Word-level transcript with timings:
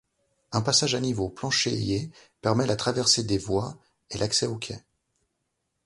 Un 0.51 0.63
passage 0.63 0.95
à 0.95 0.99
niveau 0.99 1.29
planchéié 1.29 2.09
permet 2.41 2.65
la 2.65 2.75
traversée 2.75 3.23
des 3.23 3.37
voies 3.37 3.77
et 4.09 4.17
l'accès 4.17 4.47
aux 4.47 4.57
quais. 4.57 4.83